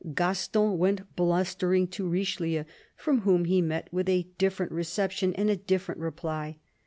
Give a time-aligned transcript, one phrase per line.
[0.15, 2.63] Gaston went blustering to Richelieu,
[2.95, 6.57] from whom he met with a different reception and a different reply.